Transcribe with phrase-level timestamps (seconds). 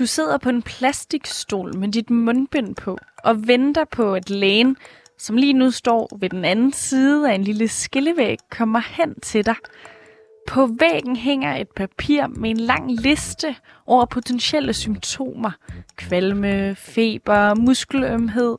[0.00, 4.76] Du sidder på en plastikstol med dit mundbind på og venter på, at lægen,
[5.18, 9.46] som lige nu står ved den anden side af en lille skillevæg, kommer hen til
[9.46, 9.54] dig.
[10.48, 15.50] På væggen hænger et papir med en lang liste over potentielle symptomer.
[15.96, 18.56] Kvalme, feber, muskelømhed.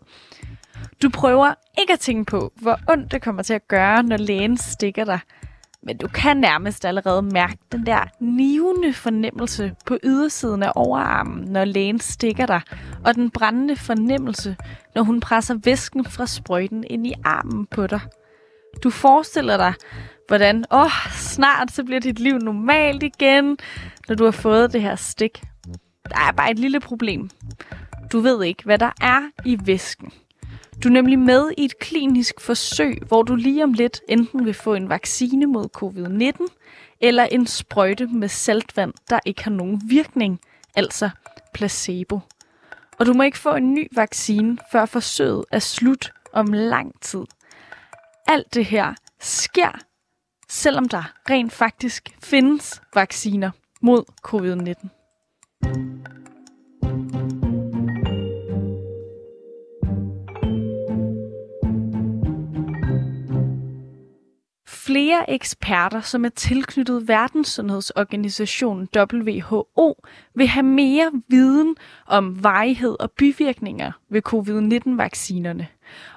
[1.03, 4.57] Du prøver ikke at tænke på, hvor ondt det kommer til at gøre, når lægen
[4.57, 5.20] stikker dig–
[5.84, 11.66] men du kan nærmest allerede mærke den der nivende fornemmelse på ydersiden af overarmen, når
[11.66, 12.62] lægen stikker dig,
[13.05, 14.55] og den brændende fornemmelse,
[14.95, 17.99] når hun presser væsken fra sprøjten ind i armen på dig.
[18.84, 19.73] Du forestiller dig,
[20.27, 23.57] hvordan, åh, oh, snart så bliver dit liv normalt igen,
[24.07, 25.41] når du har fået det her stik.
[26.10, 27.29] Der er bare et lille problem.
[28.12, 30.12] Du ved ikke, hvad der er i væsken.
[30.84, 34.54] Du er nemlig med i et klinisk forsøg, hvor du lige om lidt enten vil
[34.54, 36.48] få en vaccine mod covid-19,
[37.01, 40.40] eller en sprøjte med saltvand, der ikke har nogen virkning,
[40.76, 41.10] altså
[41.54, 42.20] placebo.
[42.99, 47.23] Og du må ikke få en ny vaccine, før forsøget er slut om lang tid.
[48.27, 49.79] Alt det her sker,
[50.49, 53.51] selvom der rent faktisk findes vacciner
[53.82, 55.01] mod covid-19.
[64.91, 69.95] Flere eksperter, som er tilknyttet Verdenssundhedsorganisationen WHO,
[70.35, 71.75] vil have mere viden
[72.07, 75.67] om varighed og bivirkninger ved covid-19-vaccinerne.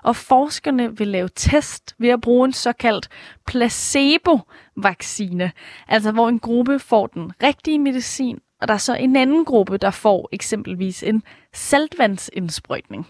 [0.03, 3.09] Og forskerne vil lave test ved at bruge en såkaldt
[3.47, 5.53] placebo-vaccine,
[5.89, 9.77] altså hvor en gruppe får den rigtige medicin, og der er så en anden gruppe,
[9.77, 11.23] der får eksempelvis en
[11.53, 13.07] saltvandsindsprøjtning.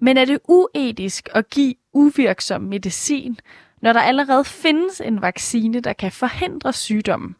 [0.00, 3.38] Men er det uetisk at give uvirksom medicin,
[3.84, 7.36] når der allerede findes en vaccine, der kan forhindre sygdommen.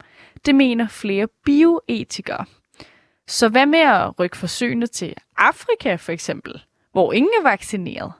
[0.46, 2.44] Det mener flere bioetikere.
[3.26, 6.62] Så hvad med at rykke forsøgene til Afrika for eksempel,
[6.92, 8.12] hvor ingen er vaccineret?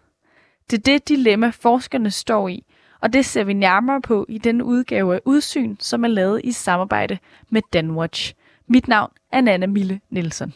[0.70, 2.64] Det er det dilemma, forskerne står i,
[3.00, 6.52] og det ser vi nærmere på i den udgave af Udsyn, som er lavet i
[6.52, 7.18] samarbejde
[7.50, 8.34] med Danwatch.
[8.66, 10.54] Mit navn er Nana Mille Nielsen.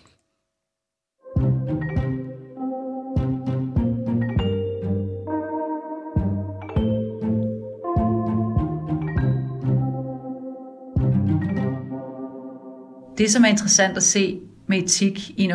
[13.18, 15.52] Det, som er interessant at se med etik i en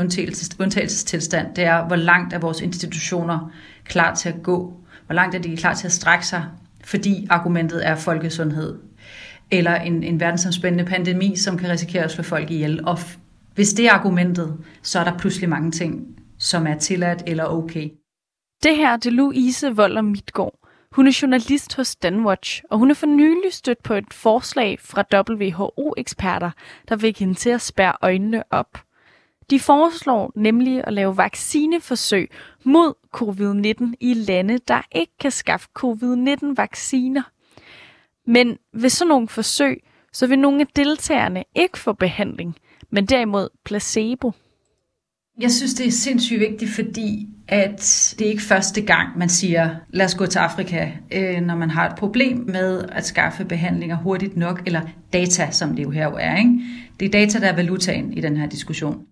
[0.60, 3.52] undtagelsestilstand, det er, hvor langt er vores institutioner
[3.86, 4.74] klar til at gå?
[5.06, 6.46] Hvor langt er de klar til at strække sig,
[6.84, 8.80] fordi argumentet er folkesundhed?
[9.52, 12.86] Eller en, en verdensomspændende pandemi, som kan risikere at slå folk ihjel.
[12.86, 13.00] Og
[13.56, 16.06] hvis det er argumentet, så er der pludselig mange ting,
[16.38, 17.90] som er tilladt eller okay.
[18.64, 20.63] Det her det er Louise Volder Midtgaard.
[20.94, 25.04] Hun er journalist hos Danwatch, og hun er for nylig stødt på et forslag fra
[25.14, 26.52] WHO-eksperter,
[26.90, 28.78] der fik hende til at spærre øjnene op.
[29.50, 32.32] De foreslår nemlig at lave vaccineforsøg
[32.64, 37.24] mod covid-19 i lande, der ikke kan skaffe covid-19-vacciner.
[38.26, 42.56] Men ved sådan nogle forsøg, så vil nogle af deltagerne ikke få behandling,
[42.90, 44.32] men derimod placebo.
[45.40, 49.76] Jeg synes, det er sindssygt vigtigt, fordi at det er ikke første gang, man siger,
[49.90, 53.98] lad os gå til Afrika, øh, når man har et problem med at skaffe behandlinger
[53.98, 54.82] hurtigt nok, eller
[55.14, 56.38] data, som det jo her er.
[56.38, 56.60] Ikke?
[57.00, 59.06] Det er data, der er valutaen i den her diskussion.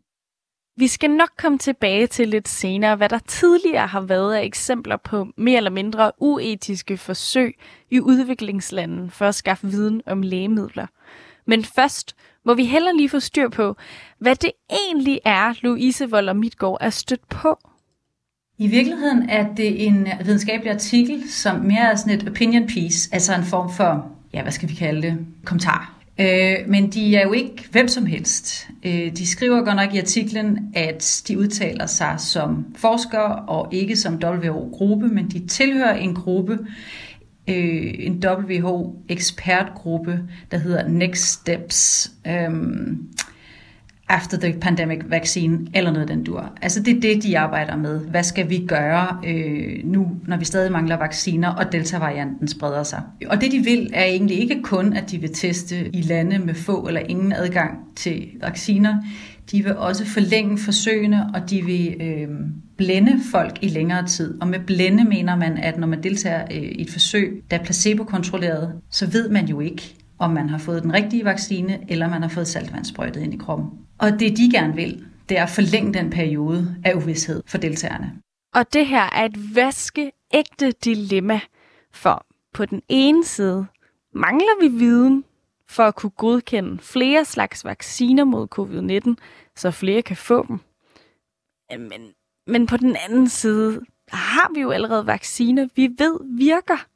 [0.77, 4.97] Vi skal nok komme tilbage til lidt senere, hvad der tidligere har været af eksempler
[4.97, 7.55] på mere eller mindre uetiske forsøg
[7.89, 10.87] i udviklingslanden for at skaffe viden om lægemidler.
[11.45, 12.15] Men først
[12.45, 13.75] må vi heller lige få styr på,
[14.19, 17.59] hvad det egentlig er, Louise Volder Midtgaard er stødt på.
[18.57, 23.35] I virkeligheden er det en videnskabelig artikel, som mere er sådan et opinion piece, altså
[23.35, 26.01] en form for, ja, hvad skal vi kalde det, kommentar.
[26.19, 28.67] Øh, men de er jo ikke hvem som helst.
[28.83, 33.95] Øh, de skriver godt nok i artiklen, at de udtaler sig som forskere og ikke
[33.95, 36.59] som WHO-gruppe, men de tilhører en gruppe,
[37.51, 40.19] øh, en WHO-ekspertgruppe,
[40.51, 42.11] der hedder Next Steps.
[42.27, 42.49] Øh,
[44.11, 46.53] after the pandemic vaccine, eller noget den dur.
[46.61, 47.99] Altså det er det, de arbejder med.
[47.99, 53.01] Hvad skal vi gøre øh, nu, når vi stadig mangler vacciner, og delta-varianten spreder sig?
[53.29, 56.53] Og det de vil, er egentlig ikke kun, at de vil teste i lande med
[56.53, 58.95] få eller ingen adgang til vacciner.
[59.51, 62.27] De vil også forlænge forsøgene, og de vil øh,
[62.81, 64.41] blænde folk i længere tid.
[64.41, 67.63] Og med blænde mener man, at når man deltager øh, i et forsøg, der er
[67.63, 72.21] placebo-kontrolleret, så ved man jo ikke, om man har fået den rigtige vaccine, eller man
[72.21, 73.69] har fået saltvandssprøjtet ind i kroppen.
[73.99, 78.11] Og det de gerne vil, det er at forlænge den periode af uvidshed for deltagerne.
[78.53, 81.39] Og det her er et vaskeægte dilemma,
[81.93, 83.65] for på den ene side
[84.13, 85.23] mangler vi viden
[85.69, 89.15] for at kunne godkende flere slags vacciner mod covid-19,
[89.55, 90.59] så flere kan få dem.
[91.79, 92.13] Men,
[92.47, 96.87] men på den anden side har vi jo allerede vacciner, vi ved virker.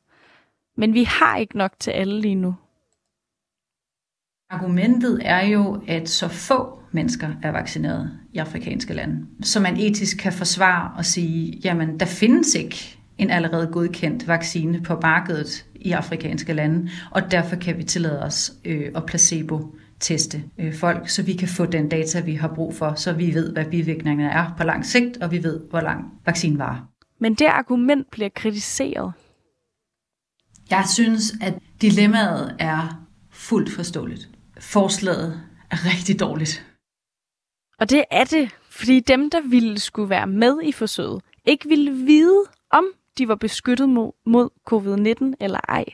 [0.77, 2.55] Men vi har ikke nok til alle lige nu.
[4.49, 10.17] Argumentet er jo, at så få mennesker er vaccineret i afrikanske lande, så man etisk
[10.17, 15.91] kan forsvare og sige, jamen der findes ikke en allerede godkendt vaccine på markedet i
[15.91, 19.05] afrikanske lande, og derfor kan vi tillade os øh, at
[19.99, 23.33] placebo-teste øh, folk, så vi kan få den data, vi har brug for, så vi
[23.33, 26.87] ved, hvad bivirkningerne er på lang sigt, og vi ved, hvor lang vaccinen var.
[27.19, 29.13] Men det argument bliver kritiseret.
[30.69, 34.29] Jeg synes, at dilemmaet er fuldt forståeligt.
[34.59, 36.65] Forslaget er rigtig dårligt.
[37.79, 41.91] Og det er det, fordi dem, der ville skulle være med i forsøget, ikke ville
[41.91, 42.85] vide, om
[43.17, 45.85] de var beskyttet mod, mod covid-19 eller ej.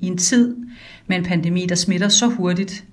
[0.00, 0.56] I en tid
[1.06, 2.84] med en pandemi, der smitter så hurtigt,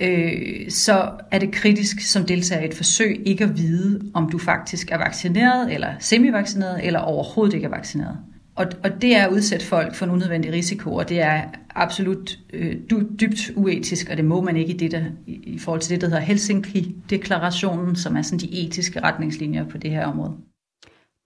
[0.00, 4.38] øh, så er det kritisk som deltager i et forsøg ikke at vide, om du
[4.38, 8.18] faktisk er vaccineret eller semivaccineret eller overhovedet ikke er vaccineret.
[8.56, 11.44] Og, og det er at udsætte folk for en unødvendig risiko, og det er
[11.74, 12.76] absolut øh,
[13.20, 16.06] dybt uetisk, og det må man ikke i, det der, i forhold til det, der
[16.06, 20.32] hedder Helsinki-deklarationen, som er sådan de etiske retningslinjer på det her område.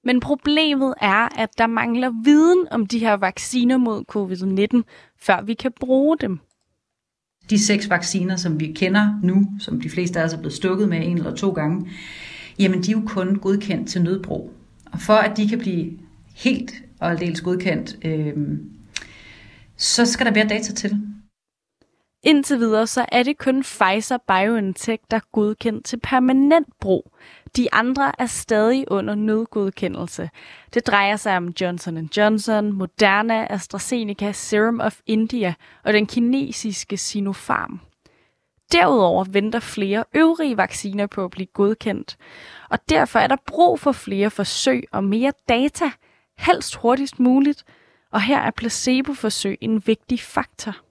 [0.04, 4.82] Men problemet er, at der mangler viden om de her vacciner mod covid-19,
[5.20, 6.38] før vi kan bruge dem.
[7.50, 10.88] De seks vacciner, som vi kender nu, som de fleste af os er blevet stukket
[10.88, 11.90] med en eller to gange,
[12.58, 14.52] jamen de er jo kun godkendt til nødbrug.
[14.92, 15.98] Og for at de kan blive
[16.34, 18.34] helt og aldeles godkendt, øh,
[19.76, 21.02] så skal der mere data til.
[22.22, 27.12] Indtil videre så er det kun Pfizer-BioNTech, der er godkendt til permanent brug.
[27.56, 30.30] De andre er stadig under nødgodkendelse.
[30.74, 35.54] Det drejer sig om Johnson Johnson, Moderna, AstraZeneca, Serum of India
[35.84, 37.80] og den kinesiske Sinopharm.
[38.72, 42.16] Derudover venter flere øvrige vacciner på at blive godkendt,
[42.70, 45.90] og derfor er der brug for flere forsøg og mere data,
[46.38, 47.64] helst hurtigst muligt,
[48.12, 50.87] og her er placeboforsøg en vigtig faktor.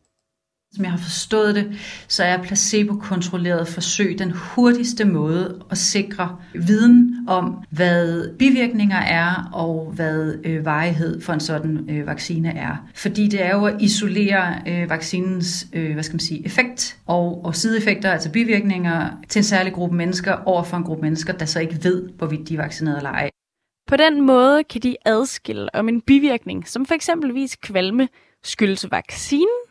[0.78, 7.26] Som jeg har forstået det, så er placebo-kontrolleret forsøg den hurtigste måde at sikre viden
[7.28, 12.76] om, hvad bivirkninger er, og hvad øh, varighed for en sådan øh, vaccine er.
[12.96, 17.46] Fordi det er jo at isolere øh, vaccinens øh, hvad skal man sige, effekt og,
[17.46, 21.46] og sideeffekter, altså bivirkninger, til en særlig gruppe mennesker over for en gruppe mennesker, der
[21.46, 23.30] så ikke ved, hvorvidt de er vaccineret eller ej.
[23.88, 26.96] På den måde kan de adskille om en bivirkning, som for
[27.62, 28.08] kvalme,
[28.44, 29.67] skyldes vaccinen,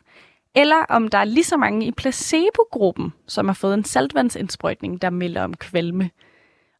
[0.57, 5.09] eller om der er lige så mange i placebo-gruppen, som har fået en saltvandsindsprøjtning, der
[5.09, 6.09] melder om kvalme.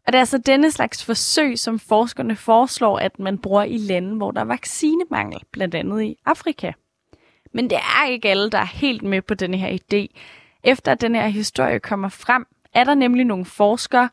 [0.07, 4.15] Og det er altså denne slags forsøg, som forskerne foreslår, at man bruger i lande,
[4.15, 6.71] hvor der er vaccinemangel, blandt andet i Afrika.
[7.53, 10.19] Men det er ikke alle, der er helt med på denne her idé.
[10.63, 14.09] Efter at den her historie kommer frem, er der nemlig nogle forskere,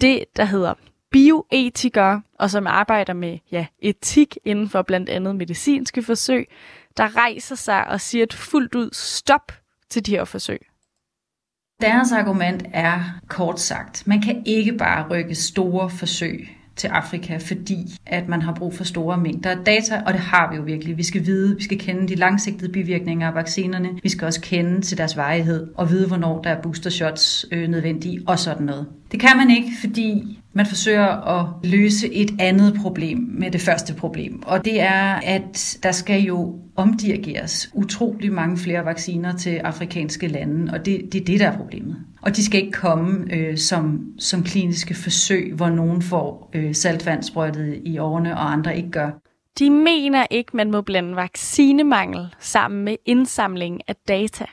[0.00, 0.74] det der hedder
[1.10, 6.48] bioetikere, og som arbejder med ja, etik inden for blandt andet medicinske forsøg,
[6.96, 9.52] der rejser sig og siger et fuldt ud stop
[9.90, 10.60] til de her forsøg.
[11.80, 17.76] Deres argument er kort sagt, man kan ikke bare rykke store forsøg til Afrika, fordi
[18.06, 20.96] at man har brug for store mængder data, og det har vi jo virkelig.
[20.96, 24.80] Vi skal vide, vi skal kende de langsigtede bivirkninger af vaccinerne, vi skal også kende
[24.80, 28.86] til deres varighed, og vide, hvornår der er booster shots øh, nødvendige, og sådan noget.
[29.12, 33.94] Det kan man ikke, fordi man forsøger at løse et andet problem med det første
[33.94, 34.42] problem.
[34.46, 40.72] Og det er, at der skal jo omdirigeres utrolig mange flere vacciner til afrikanske lande,
[40.72, 41.96] og det, det er det, der er problemet.
[42.22, 47.22] Og de skal ikke komme øh, som, som kliniske forsøg, hvor nogen får øh, saltvand
[47.22, 49.10] sprøjtet i årene, og andre ikke gør.
[49.58, 54.44] De mener ikke, man må blande vaccinemangel sammen med indsamling af data.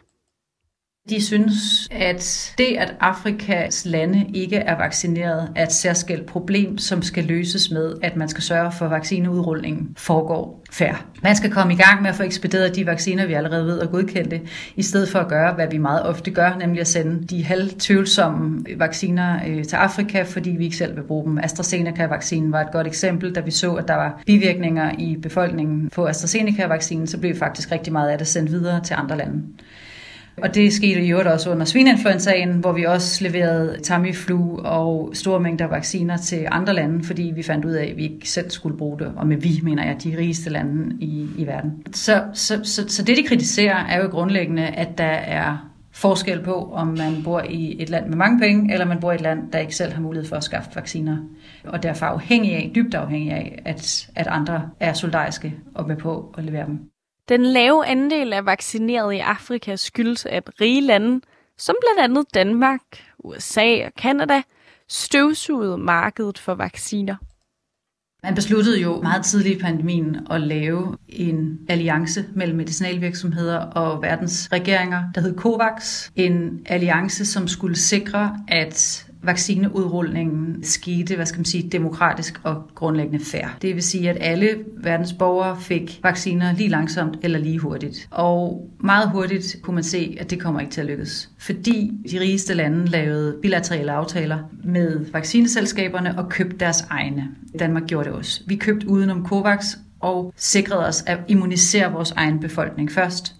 [1.09, 7.01] De synes, at det, at Afrikas lande ikke er vaccineret, er et særskilt problem, som
[7.01, 11.05] skal løses med, at man skal sørge for, at vaccineudrulningen foregår fair.
[11.23, 13.91] Man skal komme i gang med at få ekspederet de vacciner, vi allerede ved og
[13.91, 14.41] godkendte,
[14.75, 18.65] i stedet for at gøre, hvad vi meget ofte gør, nemlig at sende de halvtvivlsomme
[18.77, 21.37] vacciner øh, til Afrika, fordi vi ikke selv vil bruge dem.
[21.37, 26.07] AstraZeneca-vaccinen var et godt eksempel, da vi så, at der var bivirkninger i befolkningen på
[26.07, 29.43] AstraZeneca-vaccinen, så blev faktisk rigtig meget af det sendt videre til andre lande.
[30.41, 35.39] Og det skete i øvrigt også under svineinfluenzaen, hvor vi også leverede Tamiflu og store
[35.39, 38.77] mængder vacciner til andre lande, fordi vi fandt ud af, at vi ikke selv skulle
[38.77, 39.13] bruge det.
[39.15, 41.71] Og med vi mener jeg de rigeste lande i, i verden.
[41.93, 46.69] Så, så, så, så det, de kritiserer, er jo grundlæggende, at der er forskel på,
[46.73, 49.51] om man bor i et land med mange penge, eller man bor i et land,
[49.51, 51.17] der ikke selv har mulighed for at skaffe vacciner.
[51.65, 56.35] Og derfor afhængig af, dybt afhængig af, at, at andre er soldatiske og med på
[56.37, 56.79] at levere dem.
[57.29, 61.21] Den lave andel af vaccinerede i Afrika skyldes, at rige lande,
[61.57, 62.81] som blandt andet Danmark,
[63.19, 64.41] USA og Kanada
[64.89, 67.15] støvsugede markedet for vacciner.
[68.23, 74.49] Man besluttede jo meget tidligt i pandemien at lave en alliance mellem medicinalvirksomheder og verdens
[74.51, 76.09] regeringer, der hed COVAX.
[76.15, 83.25] En alliance, som skulle sikre, at vaccineudrulningen skete, hvad skal man sige, demokratisk og grundlæggende
[83.25, 83.47] fair.
[83.61, 84.49] Det vil sige, at alle
[84.83, 88.07] verdens borgere fik vacciner lige langsomt eller lige hurtigt.
[88.11, 91.29] Og meget hurtigt kunne man se, at det kommer ikke til at lykkes.
[91.37, 97.27] Fordi de rigeste lande lavede bilaterale aftaler med vaccineselskaberne og købte deres egne.
[97.59, 98.41] Danmark gjorde det også.
[98.47, 103.35] Vi købte udenom COVAX og sikrede os at immunisere vores egen befolkning først.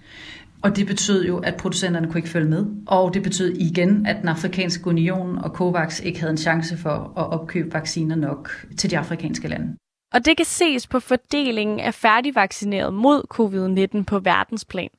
[0.61, 2.65] Og det betød jo, at producenterne kunne ikke følge med.
[2.87, 7.13] Og det betød igen, at den afrikanske union og COVAX ikke havde en chance for
[7.17, 9.77] at opkøbe vacciner nok til de afrikanske lande.
[10.13, 14.89] Og det kan ses på fordelingen af færdigvaccineret mod covid-19 på verdensplan.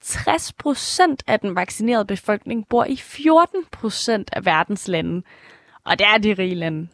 [0.00, 5.22] 60 procent af den vaccinerede befolkning bor i 14 procent af verdens lande.
[5.84, 6.88] Og det er de rige lande.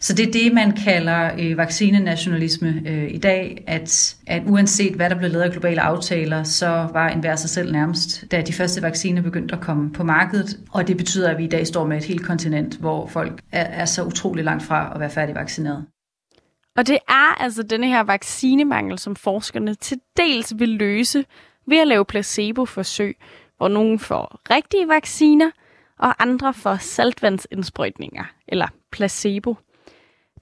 [0.00, 5.10] Så det er det, man kalder øh, vaccinenationalisme øh, i dag, at, at uanset hvad
[5.10, 8.82] der blev lavet af globale aftaler, så var enhver sig selv nærmest, da de første
[8.82, 10.60] vacciner begyndte at komme på markedet.
[10.70, 13.62] Og det betyder, at vi i dag står med et helt kontinent, hvor folk er,
[13.64, 15.86] er så utrolig langt fra at være færdigvaccineret.
[16.76, 21.24] Og det er altså denne her vaccinemangel, som forskerne til dels vil løse
[21.68, 23.16] ved at lave placeboforsøg,
[23.56, 25.50] hvor nogen får rigtige vacciner,
[25.98, 29.56] og andre får saltvandsindsprøjtninger, eller placebo.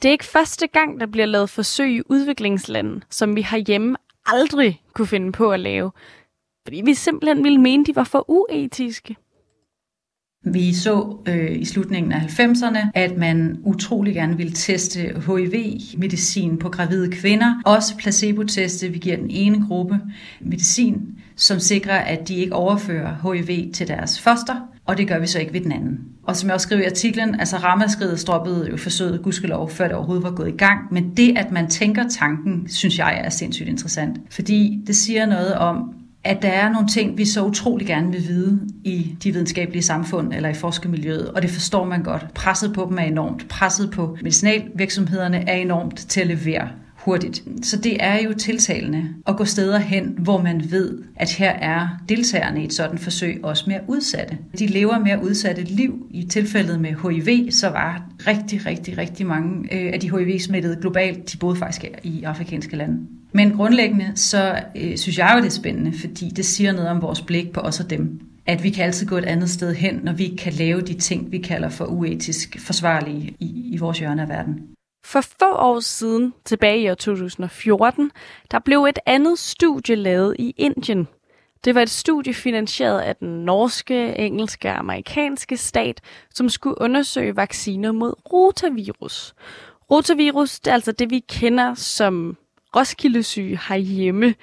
[0.03, 3.97] Det er ikke første gang, der bliver lavet forsøg i udviklingslande, som vi herhjemme
[4.27, 5.91] aldrig kunne finde på at lave,
[6.67, 9.17] fordi vi simpelthen ville mene, de var for uetiske.
[10.47, 16.69] Vi så øh, i slutningen af 90'erne, at man utrolig gerne ville teste HIV-medicin på
[16.69, 17.63] gravide kvinder.
[17.65, 18.89] Også placebo-teste.
[18.89, 20.01] Vi giver den ene gruppe
[20.41, 25.27] medicin, som sikrer, at de ikke overfører HIV til deres foster, og det gør vi
[25.27, 25.99] så ikke ved den anden.
[26.23, 29.97] Og som jeg også skriver i artiklen, altså ramaskridet stoppede jo forsøget gudskelov, før det
[29.97, 30.79] overhovedet var gået i gang.
[30.91, 34.19] Men det, at man tænker tanken, synes jeg er sindssygt interessant.
[34.31, 38.29] Fordi det siger noget om, at der er nogle ting, vi så utrolig gerne vil
[38.29, 42.27] vide i de videnskabelige samfund eller i forskermiljøet, og det forstår man godt.
[42.35, 43.49] Presset på dem er enormt.
[43.49, 46.69] Presset på medicinalvirksomhederne er enormt til at levere
[47.05, 47.43] hurtigt.
[47.63, 51.89] Så det er jo tiltalende at gå steder hen, hvor man ved, at her er
[52.09, 54.39] deltagerne i et sådan forsøg også mere udsatte.
[54.59, 56.07] De lever mere udsatte liv.
[56.11, 61.33] I tilfældet med HIV, så var rigtig, rigtig, rigtig mange øh, af de HIV-smittede globalt,
[61.33, 62.99] de boede faktisk i afrikanske lande.
[63.33, 67.03] Men grundlæggende, så øh, synes jeg jo, det er spændende, fordi det siger noget om
[67.03, 68.21] vores blik på os og dem.
[68.47, 71.33] At vi kan altid gå et andet sted hen, når vi kan lave de ting,
[71.33, 74.74] vi kalder for uetisk forsvarlige i, i vores hjørne af verden.
[75.05, 78.11] For få år siden, tilbage i år 2014,
[78.51, 81.09] der blev et andet studie lavet i Indien.
[81.65, 86.01] Det var et studie finansieret af den norske, engelske og amerikanske stat,
[86.35, 89.35] som skulle undersøge vacciner mod rotavirus.
[89.91, 92.37] Rotavirus, det er altså det, vi kender som
[92.77, 94.35] Roskildesyge herhjemme.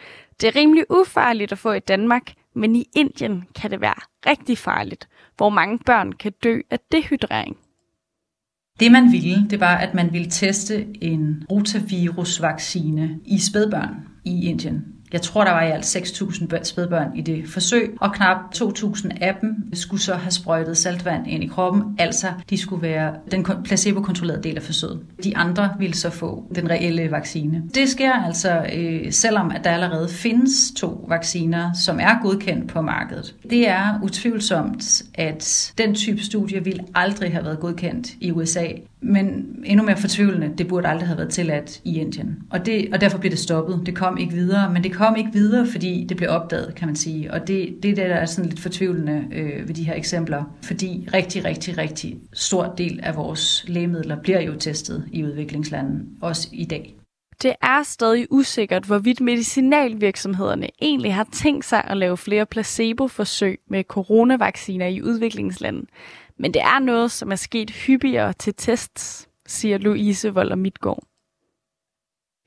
[0.42, 4.58] Det er rimelig ufarligt at få i Danmark, men i Indien kan det være rigtig
[4.58, 7.58] farligt, hvor mange børn kan dø af dehydrering.
[8.82, 13.96] Det man ville, det var, at man ville teste en rotavirusvaccine i spædbørn
[14.26, 14.84] i Indien.
[15.14, 19.36] Jeg tror, der var i alt 6.000 spædbørn i det forsøg, og knap 2.000 af
[19.42, 24.44] dem skulle så have sprøjtet saltvand ind i kroppen, altså de skulle være den placebo-kontrollerede
[24.44, 25.00] del af forsøget.
[25.24, 27.64] De andre ville så få den reelle vaccine.
[27.76, 32.82] Det sker altså, øh, selvom at der allerede findes to vacciner, som er godkendt på
[32.82, 33.36] markedet.
[33.50, 38.66] Det er utvivlsomt, at den type studie ville aldrig have været godkendt i USA,
[39.02, 42.38] men endnu mere fortvivlende, det burde aldrig have været tilladt i Indien.
[42.50, 43.82] Og, det, og derfor blev det stoppet.
[43.86, 46.96] Det kom ikke videre, men det kom ikke videre, fordi det blev opdaget, kan man
[46.96, 47.34] sige.
[47.34, 51.46] Og det, det der er sådan lidt fortvivlende øh, ved de her eksempler, fordi rigtig,
[51.46, 56.96] rigtig, rigtig stor del af vores lægemidler bliver jo testet i udviklingslandene, også i dag.
[57.42, 63.84] Det er stadig usikkert, hvorvidt medicinalvirksomhederne egentlig har tænkt sig at lave flere placebo-forsøg med
[63.84, 65.86] coronavacciner i udviklingslande.
[66.42, 71.04] Men det er noget, som er sket hyppigere til tests, siger Louise Volder Midtgaard.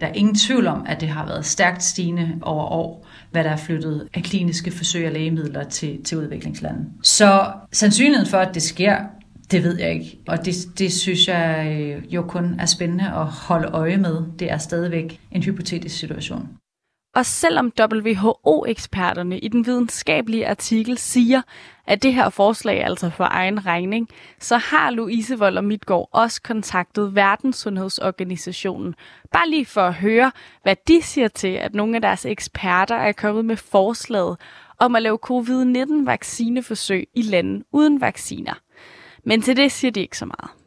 [0.00, 3.50] Der er ingen tvivl om, at det har været stærkt stigende over år, hvad der
[3.50, 6.86] er flyttet af kliniske forsøg og lægemidler til, til udviklingslande.
[7.02, 8.98] Så sandsynligheden for, at det sker,
[9.50, 10.18] det ved jeg ikke.
[10.28, 14.24] Og det, det synes jeg øh, jo kun er spændende at holde øje med.
[14.38, 16.48] Det er stadigvæk en hypotetisk situation.
[17.14, 21.42] Og selvom WHO-eksperterne i den videnskabelige artikel siger,
[21.86, 24.08] at det her forslag er altså for egen regning,
[24.40, 28.94] så har Louise Vold og Midtgaard også kontaktet Verdenssundhedsorganisationen,
[29.32, 33.12] bare lige for at høre, hvad de siger til, at nogle af deres eksperter er
[33.12, 34.36] kommet med forslaget
[34.78, 38.54] om at lave covid-19-vaccineforsøg i lande uden vacciner.
[39.24, 40.63] Men til det siger de ikke så meget.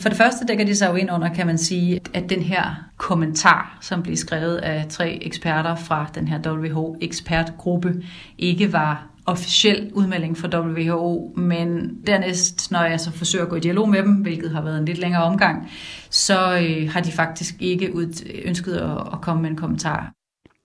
[0.00, 2.74] For det første dækker de sig jo ind under, kan man sige, at den her
[2.96, 8.02] kommentar, som blev skrevet af tre eksperter fra den her WHO-ekspertgruppe,
[8.38, 13.60] ikke var officiel udmelding fra WHO, men dernæst, når jeg så forsøger at gå i
[13.60, 15.70] dialog med dem, hvilket har været en lidt længere omgang,
[16.10, 20.12] så øh, har de faktisk ikke ud, ønsket at, at komme med en kommentar.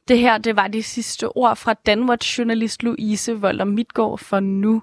[0.08, 4.82] Det her, det var de sidste ord fra Danwatch-journalist Louise Volder Midtgaard for nu.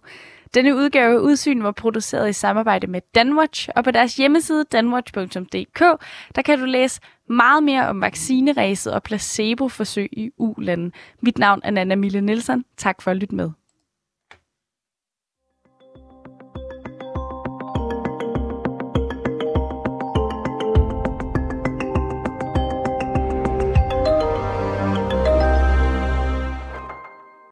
[0.55, 5.81] Denne udgave af Udsyn var produceret i samarbejde med Danwatch, og på deres hjemmeside danwatch.dk,
[6.35, 10.91] der kan du læse meget mere om vaccineræset og placeboforsøg i u -landen.
[11.21, 12.65] Mit navn er Nana Mille Nielsen.
[12.77, 13.51] Tak for at lytte med.